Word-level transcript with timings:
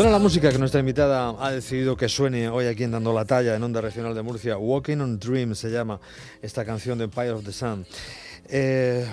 Suena 0.00 0.12
la 0.12 0.18
música 0.18 0.50
que 0.50 0.56
nuestra 0.56 0.80
invitada 0.80 1.36
ha 1.38 1.50
decidido 1.50 1.94
que 1.94 2.08
suene 2.08 2.48
hoy 2.48 2.64
aquí 2.64 2.84
en 2.84 2.92
Dando 2.92 3.12
la 3.12 3.26
Talla, 3.26 3.54
en 3.54 3.62
Onda 3.62 3.82
Regional 3.82 4.14
de 4.14 4.22
Murcia. 4.22 4.56
Walking 4.56 4.96
on 4.96 5.18
Dreams 5.18 5.58
se 5.58 5.70
llama 5.70 6.00
esta 6.40 6.64
canción 6.64 6.96
de 6.96 7.04
Empire 7.04 7.32
of 7.32 7.44
the 7.44 7.52
Sun. 7.52 7.84
Eh, 8.48 9.06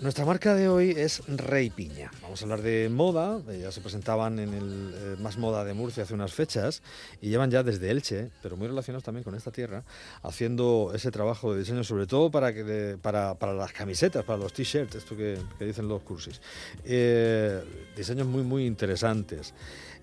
nuestra 0.00 0.26
marca 0.26 0.54
de 0.54 0.68
hoy 0.68 0.90
es 0.90 1.22
Rey 1.28 1.70
Piña. 1.70 2.10
Vamos 2.20 2.42
a 2.42 2.44
hablar 2.44 2.60
de 2.60 2.90
moda. 2.90 3.40
Ya 3.58 3.72
se 3.72 3.80
presentaban 3.80 4.38
en 4.38 4.52
el 4.52 4.94
eh, 4.94 5.16
Más 5.18 5.38
Moda 5.38 5.64
de 5.64 5.72
Murcia 5.72 6.02
hace 6.02 6.12
unas 6.12 6.34
fechas 6.34 6.82
y 7.22 7.30
llevan 7.30 7.50
ya 7.50 7.62
desde 7.62 7.90
Elche, 7.90 8.30
pero 8.42 8.58
muy 8.58 8.68
relacionados 8.68 9.04
también 9.04 9.24
con 9.24 9.34
esta 9.34 9.50
tierra, 9.50 9.82
haciendo 10.22 10.92
ese 10.94 11.10
trabajo 11.10 11.54
de 11.54 11.60
diseño, 11.60 11.82
sobre 11.84 12.06
todo 12.06 12.30
para, 12.30 12.52
que 12.52 12.98
para, 13.00 13.34
para 13.34 13.54
las 13.54 13.72
camisetas, 13.72 14.24
para 14.24 14.38
los 14.38 14.52
t-shirts, 14.52 14.94
esto 14.94 15.16
que, 15.16 15.38
que 15.58 15.64
dicen 15.64 15.88
los 15.88 16.02
cursis. 16.02 16.38
Eh, 16.84 17.60
diseños 17.98 18.26
muy, 18.26 18.42
muy 18.42 18.66
interesantes. 18.66 19.52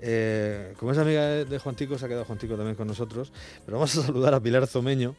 Eh, 0.02 0.74
como 0.78 0.92
es 0.92 0.98
amiga 0.98 1.26
de, 1.28 1.46
de 1.46 1.60
Juan 1.60 1.76
Tico, 1.76 1.98
se 1.98 2.06
ha 2.06 2.08
quedado 2.08 2.26
Juan 2.26 2.38
Tico 2.38 2.56
también 2.56 2.76
con 2.76 2.88
nosotros, 2.88 3.32
pero 3.66 3.78
vamos 3.78 3.98
a 3.98 4.04
saludar 4.04 4.34
a 4.34 4.40
Pilar 4.40 4.68
Zomeño, 4.68 5.16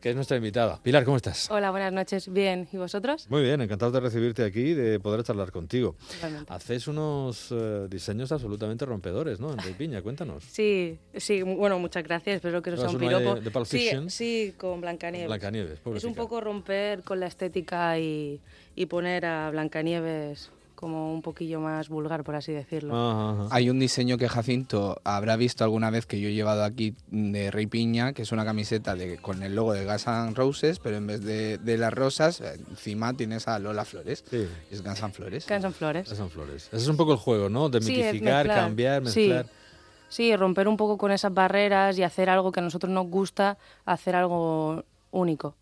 que 0.00 0.10
es 0.10 0.14
nuestra 0.16 0.36
invitada. 0.36 0.78
Pilar, 0.82 1.04
¿cómo 1.04 1.16
estás? 1.16 1.50
Hola, 1.50 1.70
buenas 1.70 1.92
noches. 1.92 2.30
Bien, 2.30 2.68
¿y 2.70 2.76
vosotros? 2.76 3.26
Muy 3.30 3.42
bien, 3.42 3.60
encantado 3.62 3.92
de 3.92 4.00
recibirte 4.00 4.44
aquí 4.44 4.60
y 4.60 4.74
de 4.74 5.00
poder 5.00 5.22
charlar 5.24 5.50
contigo. 5.52 5.96
Igualmente. 6.18 6.52
Hacéis 6.52 6.86
unos 6.86 7.48
eh, 7.50 7.86
diseños 7.88 8.30
absolutamente 8.30 8.84
rompedores, 8.84 9.40
¿no? 9.40 9.52
En 9.52 9.58
Rey 9.58 9.72
Piña, 9.72 10.02
cuéntanos. 10.02 10.44
Sí, 10.44 10.98
sí, 11.14 11.42
bueno, 11.42 11.78
muchas 11.78 12.04
gracias. 12.04 12.36
Espero 12.36 12.60
que 12.60 12.72
no 12.72 12.76
sea 12.76 12.88
¿Llevas 12.88 13.02
un 13.02 13.08
piropo. 13.08 13.40
de 13.40 13.50
Pulp 13.50 13.66
sí, 13.66 13.78
Fiction? 13.78 14.10
sí, 14.10 14.54
con 14.58 14.80
Blancanieves. 14.82 15.28
Blancanieves, 15.28 15.80
es 15.94 16.04
un 16.04 16.14
poco 16.14 16.40
romper 16.42 17.02
con 17.02 17.18
la 17.18 17.26
estética 17.26 17.98
y, 17.98 18.40
y 18.74 18.86
poner 18.86 19.24
a 19.24 19.50
Blancanieves 19.50 20.50
como 20.76 21.12
un 21.12 21.22
poquillo 21.22 21.58
más 21.60 21.88
vulgar, 21.88 22.22
por 22.22 22.36
así 22.36 22.52
decirlo. 22.52 22.94
Ajá, 22.94 23.44
ajá. 23.44 23.48
Hay 23.56 23.68
un 23.70 23.80
diseño 23.80 24.16
que 24.18 24.28
Jacinto 24.28 25.00
habrá 25.02 25.34
visto 25.36 25.64
alguna 25.64 25.90
vez 25.90 26.06
que 26.06 26.20
yo 26.20 26.28
he 26.28 26.32
llevado 26.34 26.62
aquí 26.62 26.94
de 27.08 27.50
Rey 27.50 27.66
Piña, 27.66 28.12
que 28.12 28.22
es 28.22 28.30
una 28.30 28.44
camiseta 28.44 28.94
de, 28.94 29.16
con 29.18 29.42
el 29.42 29.56
logo 29.56 29.72
de 29.72 29.84
Guns 29.84 30.06
N' 30.06 30.34
Roses, 30.34 30.78
pero 30.78 30.96
en 30.98 31.06
vez 31.08 31.22
de, 31.24 31.58
de 31.58 31.78
las 31.78 31.92
rosas, 31.92 32.40
encima 32.40 33.12
tienes 33.14 33.48
a 33.48 33.58
Lola 33.58 33.84
Flores. 33.84 34.24
Sí. 34.30 34.46
Es 34.70 34.84
Guns 34.84 35.02
N' 35.02 35.12
Flores. 35.12 35.44
Cansan 35.46 35.72
flores. 35.72 36.08
Son 36.08 36.30
flores. 36.30 36.66
Ese 36.68 36.76
es 36.76 36.88
un 36.88 36.96
poco 36.96 37.12
el 37.12 37.18
juego, 37.18 37.48
¿no? 37.48 37.68
De 37.68 37.80
Sí, 37.80 37.90
mitificar, 37.90 38.46
mezclar. 38.46 38.46
cambiar, 38.46 39.02
mezclar. 39.02 39.46
Sí, 40.08 40.36
romper 40.36 40.68
un 40.68 40.76
poco 40.76 40.98
con 40.98 41.10
esas 41.10 41.34
barreras 41.34 41.98
y 41.98 42.04
hacer 42.04 42.30
algo 42.30 42.52
que 42.52 42.60
a 42.60 42.62
nosotros 42.62 42.92
nos 42.92 43.08
gusta, 43.08 43.58
hacer 43.84 44.14
algo 44.14 44.84
único. 45.10 45.56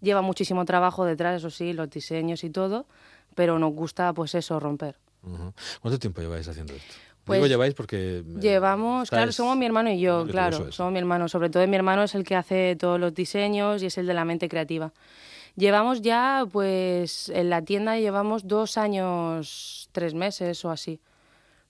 Lleva 0.00 0.22
muchísimo 0.22 0.64
trabajo 0.64 1.04
detrás, 1.04 1.36
eso 1.36 1.50
sí, 1.50 1.72
los 1.72 1.90
diseños 1.90 2.42
y 2.44 2.50
todo, 2.50 2.86
pero 3.34 3.58
nos 3.58 3.72
gusta 3.72 4.12
pues 4.12 4.34
eso, 4.34 4.58
romper. 4.60 4.96
Ujú. 5.22 5.52
¿Cuánto 5.80 5.98
tiempo 5.98 6.20
lleváis 6.20 6.48
haciendo 6.48 6.74
esto? 6.74 6.94
Pues 7.24 7.38
Digo 7.38 7.46
lleváis 7.46 7.74
porque... 7.74 8.18
eh, 8.18 8.24
Llevamos, 8.40 9.08
claro, 9.08 9.30
somos 9.30 9.56
mi 9.56 9.64
hermano 9.66 9.90
y 9.90 10.00
yo, 10.00 10.26
claro, 10.26 10.72
somos 10.72 10.92
mi 10.92 10.98
hermano. 10.98 11.28
Sobre 11.28 11.50
todo 11.50 11.64
mi 11.68 11.76
hermano 11.76 12.02
es 12.02 12.16
el 12.16 12.24
que 12.24 12.34
hace 12.34 12.74
todos 12.74 12.98
los 12.98 13.14
diseños 13.14 13.82
y 13.82 13.86
es 13.86 13.98
el 13.98 14.06
de 14.08 14.14
la 14.14 14.24
mente 14.24 14.48
creativa. 14.48 14.92
Llevamos 15.54 16.02
ya, 16.02 16.44
pues, 16.50 17.28
en 17.28 17.50
la 17.50 17.62
tienda 17.62 17.96
llevamos 17.98 18.48
dos 18.48 18.76
años, 18.78 19.88
tres 19.92 20.14
meses 20.14 20.64
o 20.64 20.70
así. 20.70 20.98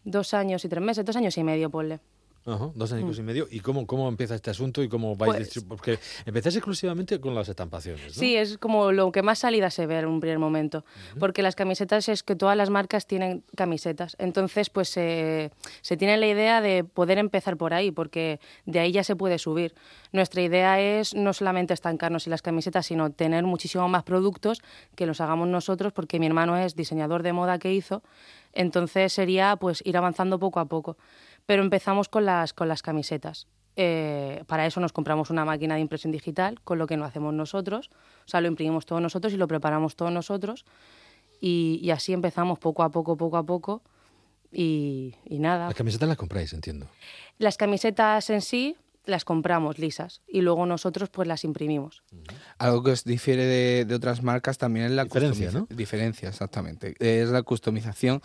Dos 0.05 0.33
años 0.35 0.65
y 0.65 0.69
tres 0.69 0.83
meses, 0.83 1.05
dos 1.05 1.17
años 1.17 1.37
y 1.37 1.45
medio, 1.45 1.69
ponle. 1.69 2.01
Ajá, 2.45 2.71
dos 2.75 2.93
años 2.93 3.19
y 3.19 3.23
medio. 3.23 3.47
¿Y 3.51 3.61
cómo, 3.61 3.87
cómo 3.87 4.09
empieza 4.09 4.35
este 4.35 4.51
asunto 4.51 4.83
y 4.83 4.89
cómo 4.89 5.15
vais 5.17 5.33
Mm. 5.33 5.37
Pues- 5.37 5.65
Porque 5.65 5.99
empezáis 6.27 6.57
exclusivamente 6.57 7.21
con 7.21 7.35
las 7.35 7.49
estampaciones, 7.49 8.05
¿no? 8.07 8.13
Sí, 8.21 8.37
es 8.37 8.59
como 8.59 8.91
lo 8.93 9.13
que 9.13 9.23
más 9.23 9.39
salida 9.39 9.71
se 9.71 9.87
ve 9.87 9.99
en 10.01 10.07
un 10.07 10.19
primer 10.21 10.39
momento, 10.39 10.85
porque 11.21 11.43
las 11.43 11.55
camisetas 11.55 12.09
es 12.09 12.23
que 12.23 12.35
todas 12.35 12.57
las 12.57 12.69
marcas 12.71 13.07
tienen 13.07 13.45
camisetas, 13.57 14.17
entonces 14.19 14.71
pues 14.71 14.89
se 14.89 15.51
se 15.83 15.97
tiene 15.97 16.17
la 16.17 16.27
idea 16.27 16.61
de 16.61 16.83
poder 16.85 17.19
empezar 17.19 17.57
por 17.57 17.75
ahí, 17.75 17.91
porque 17.93 18.41
de 18.67 18.81
ahí 18.81 18.93
ya 18.93 19.05
se 19.05 19.15
puede 19.17 19.39
subir. 19.39 19.75
Nuestra 20.13 20.43
idea 20.43 20.81
es 20.81 21.15
no 21.15 21.33
solamente 21.33 21.73
estancarnos 21.75 22.27
en 22.27 22.33
las 22.33 22.43
camisetas, 22.43 22.87
sino 22.87 23.11
tener 23.11 23.45
muchísimo 23.45 23.89
más 23.89 24.03
productos 24.03 24.61
que 24.97 25.07
los 25.07 25.21
hagamos 25.21 25.49
nosotros, 25.49 25.93
porque 25.93 26.19
mi 26.19 26.27
hermano 26.27 26.57
es 26.57 26.75
diseñador 26.75 27.23
de 27.23 27.33
moda 27.33 27.59
que 27.59 27.73
hizo, 27.73 28.03
entonces 28.53 29.13
sería 29.13 29.57
pues 29.57 29.83
ir 29.87 29.97
avanzando 29.97 30.39
poco 30.39 30.61
a 30.61 30.67
poco. 30.67 30.97
Pero 31.47 31.63
empezamos 31.63 32.09
con 32.09 32.25
las, 32.25 32.53
con 32.53 32.69
las 32.69 32.83
camisetas. 32.83 33.47
Eh, 33.75 34.45
para 34.47 34.67
eso 34.67 34.81
nos 34.81 34.93
compramos 34.93 35.31
una 35.31 35.45
máquina 35.45 35.75
de 35.77 35.81
impresión 35.81 36.13
digital, 36.13 36.61
con 36.63 36.79
lo 36.79 36.87
que 36.87 36.97
no 36.97 37.05
hacemos 37.05 37.33
nosotros. 37.35 37.91
O 38.25 38.29
sea, 38.29 38.41
lo 38.41 38.49
imprimimos 38.49 38.87
todos 38.87 39.01
nosotros 39.01 39.33
y 39.33 39.37
lo 39.37 39.49
preparamos 39.49 39.97
todos 39.97 40.13
nosotros. 40.13 40.65
Y, 41.41 41.81
y 41.83 41.91
así 41.91 42.13
empezamos 42.13 42.59
poco 42.59 42.83
a 42.83 42.91
poco, 42.91 43.17
poco 43.17 43.37
a 43.37 43.45
poco. 43.45 43.83
Y, 44.53 45.15
y 45.25 45.39
nada. 45.39 45.67
Las 45.67 45.75
camisetas 45.75 46.09
las 46.09 46.19
compráis, 46.19 46.53
entiendo. 46.53 46.87
Las 47.39 47.57
camisetas 47.57 48.29
en 48.31 48.43
sí 48.43 48.77
las 49.05 49.25
compramos 49.25 49.79
lisas 49.79 50.23
y 50.27 50.43
luego 50.43 50.67
nosotros 50.67 51.09
pues 51.09 51.29
las 51.29 51.45
imprimimos. 51.45 52.03
Algo 52.59 52.83
que 52.83 52.93
os 52.93 53.05
difiere 53.05 53.45
de, 53.45 53.85
de 53.85 53.95
otras 53.95 54.23
marcas 54.23 54.59
también 54.59 54.87
es 54.87 54.93
la 54.93 55.05
Diferencia, 55.05 55.51
¿no? 55.53 55.67
Diferencia, 55.71 56.29
exactamente. 56.29 56.95
Es 56.99 57.29
la 57.29 57.43
customización 57.43 58.23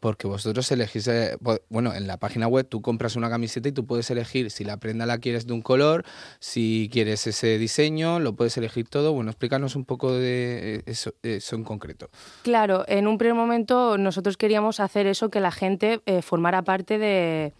porque 0.00 0.26
vosotros 0.26 0.70
elegís, 0.72 1.06
eh, 1.08 1.36
bueno, 1.68 1.94
en 1.94 2.06
la 2.06 2.16
página 2.16 2.48
web 2.48 2.66
tú 2.66 2.80
compras 2.80 3.16
una 3.16 3.28
camiseta 3.28 3.68
y 3.68 3.72
tú 3.72 3.84
puedes 3.86 4.10
elegir 4.10 4.50
si 4.50 4.64
la 4.64 4.78
prenda 4.78 5.06
la 5.06 5.18
quieres 5.18 5.46
de 5.46 5.52
un 5.52 5.60
color, 5.62 6.04
si 6.40 6.88
quieres 6.90 7.26
ese 7.26 7.58
diseño, 7.58 8.18
lo 8.18 8.34
puedes 8.34 8.56
elegir 8.56 8.88
todo. 8.88 9.12
Bueno, 9.12 9.30
explícanos 9.30 9.76
un 9.76 9.84
poco 9.84 10.12
de 10.12 10.76
eh, 10.76 10.82
eso, 10.86 11.12
eso 11.22 11.56
en 11.56 11.64
concreto. 11.64 12.08
Claro, 12.42 12.84
en 12.88 13.06
un 13.06 13.18
primer 13.18 13.34
momento 13.34 13.98
nosotros 13.98 14.36
queríamos 14.36 14.80
hacer 14.80 15.06
eso, 15.06 15.30
que 15.30 15.40
la 15.40 15.52
gente 15.52 16.00
eh, 16.06 16.22
formara 16.22 16.62
parte 16.62 16.98
de, 16.98 17.52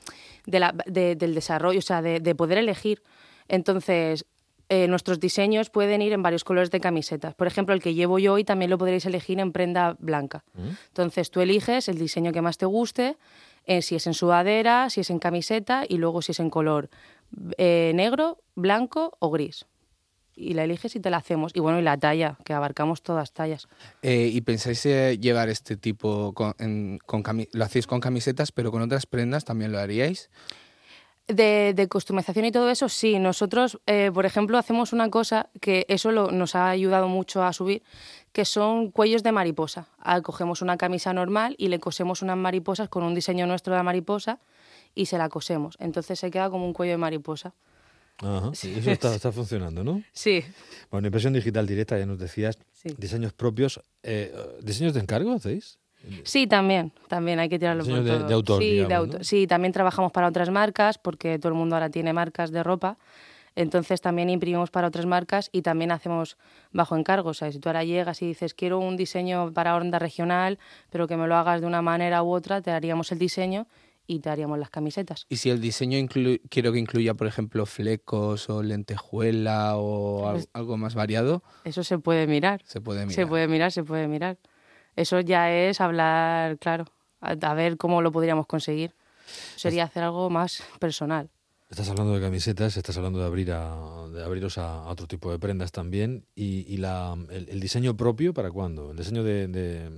de 0.50 0.60
la- 0.60 0.74
de- 0.86 1.16
del 1.16 1.34
desarrollo, 1.34 1.78
o 1.78 1.82
sea, 1.82 2.02
de, 2.02 2.20
de 2.20 2.34
poder 2.34 2.58
elegir. 2.58 3.02
Entonces, 3.48 4.24
eh, 4.68 4.86
nuestros 4.86 5.18
diseños 5.18 5.68
pueden 5.70 6.00
ir 6.00 6.12
en 6.12 6.22
varios 6.22 6.44
colores 6.44 6.70
de 6.70 6.78
camisetas. 6.80 7.34
Por 7.34 7.46
ejemplo, 7.48 7.74
el 7.74 7.82
que 7.82 7.94
llevo 7.94 8.18
yo 8.20 8.34
hoy 8.34 8.44
también 8.44 8.70
lo 8.70 8.78
podréis 8.78 9.04
elegir 9.04 9.40
en 9.40 9.50
prenda 9.52 9.96
blanca. 9.98 10.44
Entonces, 10.88 11.30
tú 11.30 11.40
eliges 11.40 11.88
el 11.88 11.98
diseño 11.98 12.30
que 12.32 12.40
más 12.40 12.56
te 12.56 12.66
guste, 12.66 13.16
eh, 13.66 13.82
si 13.82 13.96
es 13.96 14.06
en 14.06 14.14
sudadera, 14.14 14.88
si 14.88 15.00
es 15.00 15.10
en 15.10 15.18
camiseta 15.18 15.84
y 15.88 15.96
luego 15.96 16.22
si 16.22 16.32
es 16.32 16.40
en 16.40 16.50
color 16.50 16.88
eh, 17.58 17.92
negro, 17.94 18.38
blanco 18.54 19.16
o 19.18 19.30
gris. 19.30 19.66
Y 20.40 20.54
la 20.54 20.64
eliges 20.64 20.96
y 20.96 21.00
te 21.00 21.10
la 21.10 21.18
hacemos. 21.18 21.52
Y 21.54 21.60
bueno, 21.60 21.78
y 21.78 21.82
la 21.82 21.98
talla, 21.98 22.36
que 22.44 22.54
abarcamos 22.54 23.02
todas 23.02 23.32
tallas. 23.32 23.68
Eh, 24.02 24.30
¿Y 24.32 24.40
pensáis 24.40 24.84
eh, 24.86 25.18
llevar 25.20 25.48
este 25.50 25.76
tipo, 25.76 26.32
con, 26.32 26.54
en- 26.58 26.98
con 27.04 27.22
lo 27.52 27.64
hacéis 27.64 27.86
con 27.86 28.00
camisetas, 28.00 28.50
pero 28.50 28.70
con 28.70 28.80
otras 28.82 29.04
prendas 29.06 29.44
también 29.44 29.70
lo 29.70 29.78
haríais? 29.78 30.30
De, 31.28 31.74
de 31.76 31.88
customización 31.88 32.44
y 32.46 32.50
todo 32.50 32.70
eso, 32.70 32.88
sí. 32.88 33.20
Nosotros, 33.20 33.78
eh, 33.86 34.10
por 34.12 34.26
ejemplo, 34.26 34.58
hacemos 34.58 34.92
una 34.92 35.10
cosa 35.10 35.48
que 35.60 35.86
eso 35.88 36.10
lo- 36.10 36.32
nos 36.32 36.56
ha 36.56 36.68
ayudado 36.70 37.06
mucho 37.06 37.44
a 37.44 37.52
subir, 37.52 37.84
que 38.32 38.44
son 38.44 38.90
cuellos 38.90 39.22
de 39.22 39.30
mariposa. 39.30 39.86
Ah, 40.00 40.22
cogemos 40.22 40.60
una 40.60 40.76
camisa 40.76 41.12
normal 41.12 41.54
y 41.56 41.68
le 41.68 41.78
cosemos 41.78 42.22
unas 42.22 42.36
mariposas 42.36 42.88
con 42.88 43.04
un 43.04 43.14
diseño 43.14 43.46
nuestro 43.46 43.76
de 43.76 43.82
mariposa 43.84 44.40
y 44.94 45.06
se 45.06 45.18
la 45.18 45.28
cosemos. 45.28 45.76
Entonces 45.78 46.18
se 46.18 46.32
queda 46.32 46.50
como 46.50 46.66
un 46.66 46.72
cuello 46.72 46.94
de 46.94 46.98
mariposa. 46.98 47.54
Ajá. 48.22 48.50
Y 48.64 48.78
Eso 48.78 48.90
está, 48.90 49.14
está 49.14 49.32
funcionando, 49.32 49.82
¿no? 49.84 50.02
Sí. 50.12 50.44
Bueno, 50.90 51.06
impresión 51.08 51.32
digital 51.32 51.66
directa, 51.66 51.98
ya 51.98 52.06
nos 52.06 52.18
decías. 52.18 52.58
Sí. 52.72 52.94
Diseños 52.98 53.32
propios. 53.32 53.80
eh, 54.02 54.34
¿Diseños 54.62 54.94
de 54.94 55.00
encargo 55.00 55.32
hacéis? 55.32 55.78
Sí, 56.24 56.46
también, 56.46 56.92
también 57.08 57.38
hay 57.40 57.48
que 57.50 57.58
tirarlo 57.58 57.84
por 57.84 57.92
Diseño 57.92 58.12
de- 58.12 58.18
todo. 58.20 58.28
de 58.28 58.34
autor, 58.34 58.62
Sí, 58.62 58.70
digamos, 58.70 58.88
de 58.88 58.94
autor. 58.94 59.18
¿no? 59.20 59.24
Sí, 59.24 59.46
también 59.46 59.72
trabajamos 59.72 60.12
para 60.12 60.28
otras 60.28 60.48
marcas 60.50 60.96
porque 60.98 61.38
todo 61.38 61.48
el 61.50 61.54
mundo 61.58 61.76
ahora 61.76 61.90
tiene 61.90 62.12
marcas 62.14 62.50
de 62.50 62.62
ropa. 62.62 62.96
Entonces 63.56 64.00
también 64.00 64.30
imprimimos 64.30 64.70
para 64.70 64.86
otras 64.88 65.06
marcas 65.06 65.50
y 65.52 65.62
también 65.62 65.90
hacemos 65.90 66.36
bajo 66.72 66.96
encargo. 66.96 67.30
O 67.30 67.34
sea, 67.34 67.50
si 67.52 67.58
tú 67.58 67.68
ahora 67.68 67.84
llegas 67.84 68.22
y 68.22 68.26
dices 68.28 68.54
quiero 68.54 68.78
un 68.78 68.96
diseño 68.96 69.52
para 69.52 69.76
onda 69.76 69.98
regional, 69.98 70.58
pero 70.88 71.06
que 71.08 71.16
me 71.16 71.26
lo 71.26 71.34
hagas 71.36 71.60
de 71.60 71.66
una 71.66 71.82
manera 71.82 72.22
u 72.22 72.30
otra, 72.32 72.62
te 72.62 72.70
haríamos 72.70 73.10
el 73.12 73.18
diseño 73.18 73.66
y 74.06 74.20
te 74.20 74.28
haríamos 74.30 74.58
las 74.58 74.70
camisetas. 74.70 75.26
Y 75.28 75.36
si 75.36 75.50
el 75.50 75.60
diseño 75.60 75.98
inclu- 75.98 76.40
quiero 76.50 76.72
que 76.72 76.78
incluya, 76.78 77.14
por 77.14 77.26
ejemplo, 77.26 77.64
flecos 77.66 78.50
o 78.50 78.62
lentejuela 78.62 79.76
o 79.76 80.26
al- 80.28 80.34
Pues- 80.34 80.48
algo 80.52 80.76
más 80.76 80.94
variado, 80.94 81.42
Eso 81.64 81.84
se 81.84 81.98
puede 81.98 82.26
mirar. 82.26 82.62
se 82.64 82.80
puede 82.80 83.00
mirar. 83.06 83.14
Se 83.14 83.26
puede 83.26 83.48
mirar, 83.48 83.72
se 83.72 83.84
puede 83.84 84.08
mirar. 84.08 84.38
Eso 84.96 85.20
ya 85.20 85.52
es 85.52 85.80
hablar, 85.80 86.58
claro, 86.58 86.86
a, 87.20 87.30
a 87.40 87.54
ver 87.54 87.76
cómo 87.76 88.02
lo 88.02 88.10
podríamos 88.12 88.46
conseguir. 88.46 88.94
Sería 89.56 89.84
hacer 89.84 90.02
algo 90.02 90.28
más 90.30 90.62
personal. 90.80 91.30
Estás 91.70 91.88
hablando 91.88 92.12
de 92.14 92.20
camisetas, 92.20 92.76
estás 92.76 92.96
hablando 92.96 93.20
de 93.20 93.26
abrir 93.26 93.52
a, 93.52 94.08
de 94.12 94.24
abriros 94.24 94.58
a, 94.58 94.78
a 94.82 94.88
otro 94.88 95.06
tipo 95.06 95.30
de 95.30 95.38
prendas 95.38 95.70
también. 95.70 96.26
¿Y, 96.34 96.66
y 96.66 96.78
la, 96.78 97.16
el, 97.30 97.48
el 97.48 97.60
diseño 97.60 97.96
propio 97.96 98.34
para 98.34 98.50
cuándo? 98.50 98.90
El 98.90 98.96
diseño 98.96 99.22
de, 99.22 99.46
de, 99.46 99.88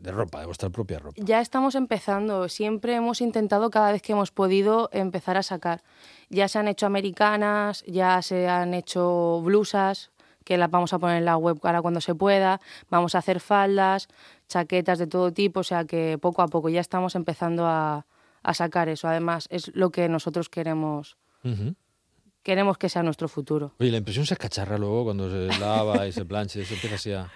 de 0.00 0.12
ropa, 0.12 0.40
de 0.40 0.46
vuestra 0.46 0.70
propia 0.70 0.98
ropa. 0.98 1.20
Ya 1.22 1.40
estamos 1.40 1.74
empezando. 1.74 2.48
Siempre 2.48 2.94
hemos 2.94 3.20
intentado 3.20 3.70
cada 3.70 3.92
vez 3.92 4.02
que 4.02 4.12
hemos 4.12 4.30
podido 4.30 4.88
empezar 4.92 5.36
a 5.36 5.42
sacar. 5.42 5.82
Ya 6.28 6.48
se 6.48 6.58
han 6.58 6.68
hecho 6.68 6.86
americanas, 6.86 7.84
ya 7.86 8.20
se 8.22 8.48
han 8.48 8.74
hecho 8.74 9.40
blusas, 9.42 10.10
que 10.44 10.56
las 10.56 10.70
vamos 10.70 10.92
a 10.92 10.98
poner 10.98 11.18
en 11.18 11.24
la 11.24 11.36
web 11.36 11.58
ahora 11.62 11.82
cuando 11.82 12.00
se 12.00 12.14
pueda. 12.14 12.60
Vamos 12.88 13.14
a 13.14 13.18
hacer 13.18 13.40
faldas, 13.40 14.08
chaquetas 14.48 14.98
de 14.98 15.06
todo 15.06 15.32
tipo, 15.32 15.60
o 15.60 15.64
sea 15.64 15.84
que 15.84 16.18
poco 16.20 16.42
a 16.42 16.48
poco 16.48 16.68
ya 16.68 16.80
estamos 16.80 17.14
empezando 17.14 17.66
a, 17.66 18.06
a 18.42 18.54
sacar 18.54 18.88
eso. 18.88 19.08
Además, 19.08 19.46
es 19.50 19.70
lo 19.74 19.90
que 19.90 20.08
nosotros 20.08 20.48
queremos. 20.48 21.16
Ujú. 21.44 21.74
Queremos 22.42 22.78
que 22.78 22.88
sea 22.88 23.02
nuestro 23.02 23.28
futuro. 23.28 23.74
Oye, 23.78 23.90
la 23.90 23.98
impresión 23.98 24.24
se 24.24 24.32
escacharra 24.32 24.78
luego 24.78 25.04
cuando 25.04 25.30
se 25.30 25.58
lava 25.58 26.06
y 26.06 26.12
se 26.12 26.24
plancha 26.24 26.58
y 26.58 26.62
eso 26.62 26.72
empieza 26.72 26.96
así 26.96 27.12
a... 27.12 27.30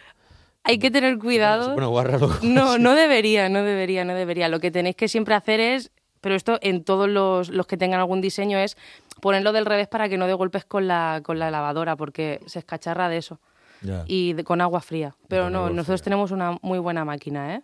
Hay 0.65 0.79
que 0.79 0.91
tener 0.91 1.19
cuidado. 1.19 1.75
pone 1.75 1.87
guarra. 1.87 2.19
No, 2.43 2.79
no 2.79 2.95
debería, 2.95 3.49
no 3.49 3.63
debería, 3.63 4.05
no 4.05 4.15
debería. 4.15 4.49
Lo 4.49 4.61
que 4.61 4.71
tenéis 4.71 4.97
que 4.97 5.09
siempre 5.09 5.35
hacer 5.35 5.61
es, 5.61 5.91
pero 6.21 6.35
esto 6.35 6.59
en 6.63 6.85
todos 6.85 7.09
los, 7.09 7.51
los 7.51 7.67
que 7.67 7.77
tengan 7.77 8.01
algún 8.01 8.21
diseño, 8.21 8.59
es 8.59 8.77
ponerlo 9.21 9.53
del 9.53 9.67
revés 9.67 9.89
para 9.89 10.09
que 10.09 10.17
no 10.17 10.27
dé 10.27 10.33
golpes 10.35 10.65
con 10.65 10.89
la, 10.89 11.21
con 11.23 11.39
la 11.39 11.51
lavadora, 11.51 11.97
porque 11.97 12.41
se 12.47 12.59
escacharra 12.59 13.09
de 13.09 13.19
eso. 13.19 13.41
Ya. 13.83 14.05
Y 14.07 14.33
de- 14.33 14.45
con 14.45 14.63
agua 14.63 14.81
fría. 14.81 15.15
Pero 15.29 15.51
no, 15.51 15.69
nosotros 15.69 16.01
fría. 16.01 16.05
tenemos 16.05 16.31
una 16.31 16.59
muy 16.63 16.79
buena 16.79 17.05
máquina, 17.05 17.57
¿eh? 17.57 17.63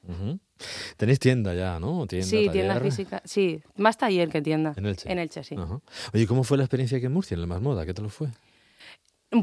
Tenéis 0.99 1.19
tienda 1.19 1.55
ya, 1.55 1.81
¿no? 1.81 2.07
Tienda, 2.07 2.27
sí, 2.29 2.49
tienda 2.53 2.79
física. 2.81 3.23
Sí, 3.25 3.63
más 3.77 3.97
taller 3.97 4.29
que 4.29 4.43
tienda. 4.43 4.75
En 4.77 4.85
Elche. 4.85 5.11
En 5.11 5.19
Elche, 5.19 5.43
sí. 5.43 5.57
Oye, 6.13 6.27
¿cómo 6.27 6.45
fue 6.45 6.59
la 6.59 6.65
experiencia 6.65 6.99
aquí 6.99 7.07
en 7.07 7.13
Murcia, 7.15 7.35
en 7.35 7.41
el 7.41 7.47
Más 7.47 7.63
Moda? 7.63 7.87
¿Qué 7.87 7.95
tal 7.95 8.11
fue? 8.11 8.29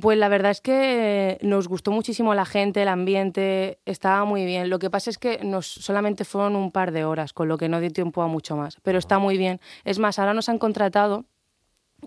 Pues 0.01 0.17
la 0.17 0.27
verdad 0.27 0.51
es 0.51 0.59
que 0.59 1.37
nos 1.41 1.69
gustó 1.69 1.91
muchísimo 1.91 2.33
la 2.35 2.45
gente, 2.45 2.81
el 2.81 2.89
ambiente, 2.89 3.79
estaba 3.85 4.25
muy 4.25 4.43
bien. 4.43 4.69
Lo 4.69 4.79
que 4.79 4.89
pasa 4.89 5.09
es 5.09 5.17
que 5.17 5.39
nos 5.45 5.65
solamente 5.65 6.25
fueron 6.25 6.57
un 6.57 6.71
par 6.73 6.91
de 6.91 7.05
horas, 7.05 7.31
con 7.31 7.47
lo 7.47 7.57
que 7.57 7.69
no 7.69 7.79
dio 7.79 7.89
tiempo 7.91 8.21
a 8.21 8.27
mucho 8.27 8.57
más. 8.57 8.77
Pero 8.83 8.99
está 8.99 9.17
muy 9.17 9.37
bien. 9.37 9.61
Es 9.85 9.97
más, 9.97 10.19
ahora 10.19 10.33
nos 10.33 10.49
han 10.49 10.59
contratado 10.59 11.23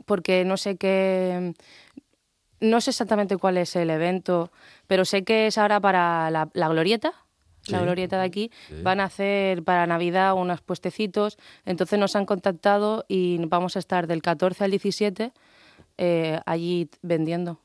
porque 0.04 0.44
no 0.44 0.58
sé 0.58 0.76
qué, 0.76 1.54
no 2.60 2.80
sé 2.82 2.90
exactamente 2.90 3.38
cuál 3.38 3.56
es 3.56 3.74
el 3.76 3.88
evento, 3.88 4.52
pero 4.86 5.06
sé 5.06 5.24
que 5.24 5.46
es 5.46 5.56
ahora 5.56 5.80
para 5.80 6.30
la, 6.30 6.50
la 6.52 6.68
glorieta. 6.68 7.14
La 7.68 7.80
glorieta 7.82 8.18
de 8.18 8.24
aquí 8.24 8.50
Sí. 8.68 8.82
van 8.82 9.00
a 9.00 9.04
hacer 9.04 9.62
para 9.62 9.86
Navidad 9.86 10.34
unos 10.34 10.62
puestecitos, 10.62 11.36
entonces 11.66 11.98
nos 11.98 12.16
han 12.16 12.24
contactado 12.24 13.04
y 13.06 13.38
vamos 13.46 13.76
a 13.76 13.78
estar 13.80 14.06
del 14.06 14.22
14 14.22 14.64
al 14.64 14.70
17 14.70 15.32
eh, 16.02 16.40
allí 16.46 16.88
vendiendo. 17.02 17.60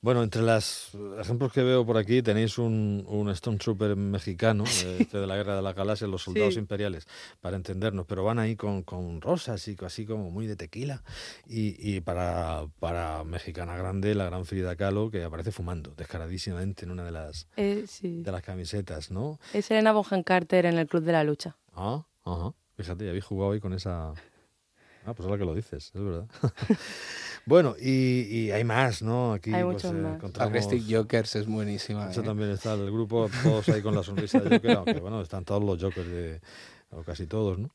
Bueno, 0.00 0.22
entre 0.22 0.42
los 0.42 0.92
ejemplos 1.18 1.52
que 1.52 1.62
veo 1.62 1.84
por 1.84 1.96
aquí 1.96 2.22
tenéis 2.22 2.58
un, 2.58 3.04
un 3.08 3.34
Stormtrooper 3.34 3.96
mexicano, 3.96 4.62
eh, 4.84 4.98
este 5.00 5.18
de 5.18 5.26
la 5.26 5.34
Guerra 5.36 5.56
de 5.56 5.62
la 5.62 5.72
Galaxia, 5.72 6.06
los 6.06 6.22
soldados 6.22 6.54
Sí. 6.54 6.60
imperiales, 6.60 7.08
para 7.40 7.56
entendernos, 7.56 8.06
pero 8.06 8.22
van 8.22 8.38
ahí 8.38 8.54
con, 8.54 8.82
con 8.82 9.20
rosas 9.20 9.66
y 9.66 9.76
así 9.84 10.06
como 10.06 10.30
muy 10.30 10.46
de 10.46 10.54
tequila. 10.56 11.02
Y, 11.46 11.74
y 11.78 12.00
para, 12.02 12.66
para 12.78 13.24
Mexicana 13.24 13.76
Grande, 13.76 14.14
la 14.14 14.26
gran 14.26 14.44
Frida 14.44 14.76
Kahlo, 14.76 15.10
que 15.10 15.24
aparece 15.24 15.50
fumando 15.50 15.92
descaradísimamente 15.96 16.84
en 16.84 16.92
una 16.92 17.04
de 17.04 17.10
las, 17.10 17.48
Eh, 17.56 17.84
sí. 17.88 18.22
de 18.22 18.30
las 18.32 18.42
camisetas, 18.42 19.10
¿no? 19.10 19.40
Es 19.52 19.70
Elena 19.72 19.92
Bonham 19.92 20.22
Carter 20.22 20.66
en 20.66 20.78
el 20.78 20.86
Club 20.86 21.02
de 21.02 21.12
la 21.12 21.24
Lucha. 21.24 21.56
Ah, 21.74 22.06
ajá. 22.24 22.52
Fíjate, 22.76 23.04
ya 23.04 23.10
habéis 23.10 23.24
jugado 23.24 23.52
ahí 23.52 23.60
con 23.60 23.72
esa. 23.72 24.12
Ah, 25.06 25.12
pues 25.14 25.26
ahora 25.26 25.38
que 25.38 25.44
lo 25.44 25.54
dices, 25.54 25.90
es 25.94 26.02
verdad. 26.02 26.26
bueno, 27.46 27.74
y, 27.80 28.22
y 28.22 28.50
hay 28.50 28.64
más, 28.64 29.02
¿no? 29.02 29.32
Aquí 29.34 29.52
Hay 29.52 29.62
pues, 29.62 29.74
muchos 29.84 29.90
eh, 29.92 29.94
más. 29.94 30.14
encontramos- 30.16 30.66
Jokers 30.90 31.36
es 31.36 31.46
buenísima. 31.46 32.10
Eso 32.10 32.22
¿eh? 32.22 32.24
también 32.24 32.50
está 32.50 32.74
el 32.74 32.90
grupo, 32.90 33.28
todos 33.42 33.68
ahí 33.68 33.82
con 33.82 33.94
la 33.94 34.02
sonrisa 34.02 34.40
de 34.40 34.56
Joker, 34.56 34.76
aunque 34.76 35.00
bueno, 35.00 35.20
están 35.20 35.44
todos 35.44 35.62
los 35.62 35.80
Jokers 35.82 36.08
de. 36.08 36.40
O 36.90 37.02
casi 37.02 37.26
todos, 37.26 37.58
¿no? 37.58 37.70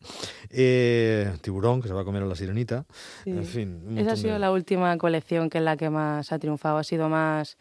Eh, 0.50 1.30
tiburón, 1.42 1.81
que 1.81 1.90
se 1.90 1.94
va 1.94 2.02
a 2.02 2.06
comer 2.06 2.24
a 2.24 2.26
la 2.26 2.36
sirenita. 2.36 2.86
En 3.26 3.44
fin. 3.44 3.98
Esa 3.98 4.14
ha 4.14 4.16
sido 4.16 4.34
de- 4.34 4.40
la 4.40 4.50
última 4.52 4.98
colección 4.98 5.50
que 5.50 5.58
es 5.58 5.64
la 5.64 5.76
que 5.76 5.90
más 5.90 6.31
ha 6.31 6.40
triunfado. 6.40 6.78
Ha 6.78 6.86
sido 6.86 7.10
más 7.10 7.58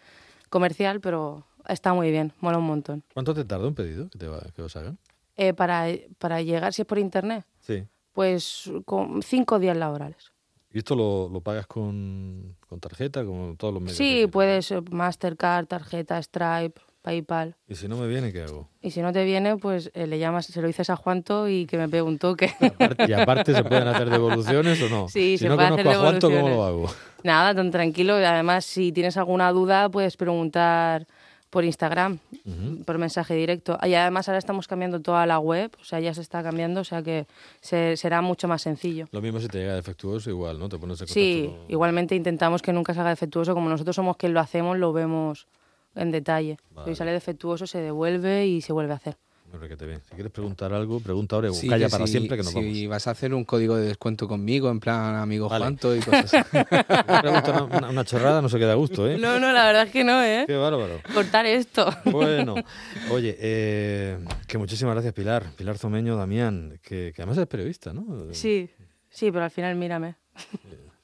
comercial, 0.50 1.00
pero 1.00 1.44
está 1.66 1.94
muy 1.94 2.12
bien, 2.12 2.32
mola 2.40 2.58
un 2.58 2.64
montón. 2.64 3.02
¿Cuánto 3.12 3.34
te 3.34 3.44
tarda 3.44 3.66
un 3.66 3.74
pedido 3.74 4.08
que, 4.08 4.18
te 4.18 4.28
va- 4.28 4.46
que 4.54 4.62
os 4.62 4.76
hagan? 4.76 4.98
Eh, 5.36 5.52
para, 5.52 5.86
para 6.18 6.42
llegar, 6.42 6.72
si 6.72 6.82
es 6.82 6.86
por 6.86 6.98
internet, 6.98 7.44
Sí. 7.60 7.84
Pues 8.18 8.68
con 8.84 9.22
cinco 9.22 9.60
días 9.60 9.76
laborales. 9.76 10.32
¿Y 10.72 10.78
esto 10.78 10.96
lo, 10.96 11.28
lo 11.28 11.40
pagas 11.40 11.68
con, 11.68 12.56
con 12.68 12.80
tarjeta, 12.80 13.24
como 13.24 13.54
todos 13.54 13.72
los 13.72 13.80
medios? 13.80 13.96
Sí, 13.96 14.26
puedes 14.26 14.72
eh, 14.72 14.80
Mastercard, 14.90 15.66
tarjeta, 15.68 16.20
Stripe, 16.20 16.80
PayPal. 17.00 17.54
Y 17.68 17.76
si 17.76 17.86
no 17.86 17.96
me 17.96 18.08
viene, 18.08 18.32
¿qué 18.32 18.42
hago? 18.42 18.68
Y 18.82 18.90
si 18.90 19.02
no 19.02 19.12
te 19.12 19.24
viene, 19.24 19.56
pues 19.56 19.92
eh, 19.94 20.08
le 20.08 20.18
llamas, 20.18 20.46
se 20.46 20.60
lo 20.60 20.66
dices 20.66 20.90
a 20.90 20.96
Juanto 20.96 21.48
y 21.48 21.66
que 21.66 21.78
me 21.78 21.88
pegue 21.88 22.02
un 22.02 22.18
toque. 22.18 22.52
Aparte- 22.60 23.06
y 23.08 23.12
aparte, 23.12 23.54
¿se 23.54 23.62
pueden 23.62 23.86
hacer 23.86 24.10
devoluciones 24.10 24.82
o 24.82 24.88
no? 24.88 25.06
Sí, 25.06 25.38
si 25.38 25.44
se 25.44 25.48
no 25.48 25.54
puede 25.54 25.68
conozco 25.68 25.88
hacer 25.90 26.00
a 26.00 26.02
Juanto, 26.02 26.28
¿cómo 26.28 26.48
lo 26.48 26.64
hago? 26.64 26.90
Nada, 27.22 27.54
tan 27.54 27.70
tranquilo. 27.70 28.20
Y 28.20 28.24
además, 28.24 28.64
si 28.64 28.90
tienes 28.90 29.16
alguna 29.16 29.52
duda, 29.52 29.88
puedes 29.88 30.16
preguntar 30.16 31.06
por 31.50 31.64
Instagram, 31.64 32.18
por 32.84 32.98
mensaje 32.98 33.34
directo. 33.34 33.78
Y 33.82 33.94
además 33.94 34.28
ahora 34.28 34.38
estamos 34.38 34.68
cambiando 34.68 35.00
toda 35.00 35.24
la 35.26 35.38
web, 35.38 35.70
o 35.80 35.84
sea, 35.84 35.98
ya 36.00 36.12
se 36.14 36.20
está 36.20 36.42
cambiando, 36.42 36.80
o 36.80 36.84
sea 36.84 37.02
que 37.02 37.26
se- 37.60 37.96
será 37.96 38.20
mucho 38.20 38.48
más 38.48 38.62
sencillo. 38.62 39.06
Lo 39.12 39.20
mismo 39.22 39.40
si 39.40 39.48
te 39.48 39.58
llega 39.58 39.74
defectuoso, 39.74 40.28
igual, 40.30 40.58
¿no? 40.58 40.68
Te 40.68 40.78
pones 40.78 40.98
Sí, 41.06 41.50
igualmente 41.68 42.14
intentamos 42.14 42.60
que 42.62 42.72
nunca 42.72 42.92
salga 42.94 43.10
defectuoso, 43.10 43.54
como 43.54 43.68
nosotros 43.68 43.96
somos 43.96 44.16
quien 44.16 44.34
lo 44.34 44.40
hacemos, 44.40 44.76
lo 44.78 44.92
vemos 44.92 45.46
en 45.94 46.10
detalle. 46.10 46.58
Vale. 46.74 46.90
Si 46.92 46.96
sale 46.96 47.12
defectuoso, 47.12 47.66
se 47.66 47.78
devuelve 47.80 48.46
y 48.46 48.60
se 48.60 48.72
vuelve 48.72 48.92
a 48.92 48.96
hacer. 48.96 49.16
Hombre, 49.50 49.68
que 49.70 49.76
te 49.78 49.86
ve. 49.86 49.98
Si 50.08 50.14
quieres 50.14 50.30
preguntar 50.30 50.72
algo, 50.74 51.00
pregunta 51.00 51.36
ahora 51.36 51.50
o 51.50 51.54
Sí, 51.54 51.68
calla 51.68 51.88
para 51.88 52.06
si- 52.06 52.12
siempre 52.12 52.36
que 52.36 52.42
nos 52.42 52.52
si 52.52 52.58
vamos. 52.84 52.88
vas 52.90 53.06
a 53.06 53.12
hacer 53.12 53.32
un 53.32 53.44
código 53.44 53.76
de 53.76 53.86
descuento 53.88 54.28
conmigo, 54.28 54.70
en 54.70 54.78
plan 54.78 55.16
amigo 55.16 55.48
Vale. 55.48 55.64
Juanto 55.64 55.96
y 55.96 56.00
cosas 56.02 56.34
así. 56.34 56.56
Una, 57.08 57.20
pregunta, 57.22 57.50
una- 57.64 57.78
una- 57.78 57.88
una 57.90 58.04
chorrada 58.04 58.42
no 58.42 58.48
se 58.50 58.58
queda 58.58 58.72
a 58.72 58.76
gusto, 58.76 59.08
¿eh? 59.08 59.16
No, 59.18 59.40
no, 59.40 59.50
la 59.52 59.64
verdad 59.66 59.84
es 59.86 59.90
que 59.90 60.04
no, 60.04 60.22
¿eh? 60.22 60.44
Qué 60.46 60.54
bárbaro. 60.56 61.00
Cortar 61.14 61.46
esto. 61.46 61.88
Bueno, 62.04 62.56
oye, 63.10 63.36
eh, 63.40 64.18
que 64.46 64.58
muchísimas 64.58 64.94
gracias, 64.94 65.14
Pilar. 65.14 65.44
Pilar 65.56 65.78
Zomeño, 65.78 66.16
Damián, 66.16 66.78
que, 66.82 67.12
que 67.16 67.22
además 67.22 67.38
es 67.38 67.46
periodista, 67.46 67.94
¿no? 67.94 68.26
Sí, 68.32 68.68
sí, 69.08 69.30
pero 69.32 69.44
al 69.44 69.50
final 69.50 69.74
mírame, 69.76 70.16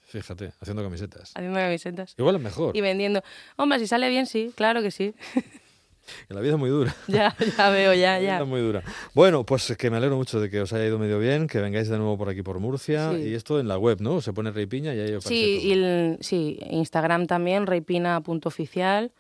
Fíjate, 0.07 0.53
haciendo 0.61 0.83
camisetas. 0.85 1.33
haciendo 1.35 1.59
camisetas. 1.59 2.15
Igual 2.19 2.37
es 2.37 2.43
mejor, 2.43 2.77
Y 2.77 2.81
vendiendo. 2.83 3.23
Hombre, 3.57 3.79
si 3.81 3.87
sale 3.89 4.09
bien, 4.11 4.27
sí, 4.27 4.53
claro 4.55 4.81
que 4.83 4.91
sí. 4.93 5.15
que 6.29 6.35
la 6.35 6.41
vida 6.41 6.53
es 6.53 6.59
muy 6.59 6.71
dura. 6.71 6.95
ya, 7.09 7.35
ya 7.57 7.71
veo, 7.71 7.95
ya, 7.95 8.13
La 8.15 8.19
vida 8.19 8.39
ya. 8.39 8.41
es 8.43 8.47
muy 8.47 8.61
dura. 8.61 8.83
Bueno, 9.15 9.45
pues 9.45 9.75
que 9.77 9.91
me 9.91 9.97
alegro 9.97 10.17
mucho 10.17 10.41
de 10.41 10.51
que 10.51 10.61
os 10.61 10.73
haya 10.73 10.87
ido 10.87 10.99
medio 10.99 11.19
bien, 11.19 11.47
que 11.47 11.61
vengáis 11.61 11.89
de 11.89 11.99
nuevo 11.99 12.17
por 12.19 12.29
aquí 12.29 12.43
por 12.43 12.59
Murcia. 12.61 13.11
Sí. 13.13 13.29
Y 13.29 13.35
esto 13.35 13.61
en 13.61 13.69
la 13.69 13.79
web, 13.79 14.01
¿no? 14.01 14.21
Se 14.21 14.33
pone 14.33 14.51
Rey 14.51 14.67
Piña 14.67 14.95
y 14.95 15.01
ahí 15.01 15.09
aparece 15.09 15.29
Sí, 15.29 15.61
y 15.63 15.73
el, 15.73 16.19
sí, 16.21 16.59
Instagram 16.71 17.27
también, 17.27 17.67
reipina.oficial 17.67 19.13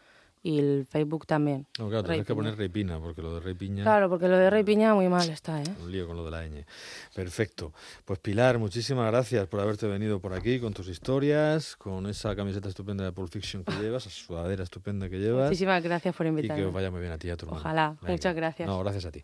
y 0.44 0.58
el 0.58 0.84
Facebook 0.84 1.26
también. 1.26 1.66
No, 1.78 1.88
claro, 1.88 2.04
tenés 2.04 2.26
que 2.26 2.34
poner 2.34 2.54
Rey 2.54 2.68
porque 2.68 3.22
lo 3.22 3.34
de 3.34 3.40
Rey 3.40 3.54
Piña... 3.54 3.82
Claro, 3.82 4.10
porque 4.10 4.28
lo 4.28 4.36
de 4.36 4.50
Rey 4.50 4.62
Piña 4.62 4.94
muy 4.94 5.08
mal 5.08 5.28
está, 5.30 5.62
¿eh? 5.62 5.64
Un 5.82 5.90
lío 5.90 6.06
con 6.06 6.18
lo 6.18 6.24
de 6.26 6.30
la 6.30 6.46
ñ. 6.46 6.66
Perfecto. 7.14 7.72
Pues 8.04 8.18
Pilar, 8.18 8.58
muchísimas 8.58 9.10
gracias 9.10 9.46
por 9.48 9.60
haberte 9.60 9.86
venido 9.86 10.20
por 10.20 10.34
aquí 10.34 10.60
con 10.60 10.74
tus 10.74 10.88
historias, 10.88 11.76
con 11.76 12.06
esa 12.06 12.36
camiseta 12.36 12.68
estupenda 12.68 13.04
de 13.04 13.12
Pulp 13.12 13.30
Fiction 13.30 13.64
que 13.64 13.72
llevas, 13.80 14.06
esa 14.06 14.14
sudadera 14.14 14.64
estupenda 14.64 15.08
que 15.08 15.18
llevas. 15.18 15.46
Muchísimas 15.46 15.82
gracias 15.82 16.14
por 16.14 16.26
y 16.26 16.28
invitarme. 16.28 16.62
que 16.62 16.68
os 16.68 16.74
vaya 16.74 16.90
muy 16.90 17.00
bien 17.00 17.12
a 17.12 17.18
ti 17.18 17.28
y 17.28 17.30
a 17.30 17.38
tu 17.38 17.46
hermano. 17.46 17.60
Ojalá. 17.62 17.96
Muchas 18.02 18.36
gracias. 18.36 18.68
No, 18.68 18.78
gracias 18.80 19.06
a 19.06 19.10
ti. 19.10 19.22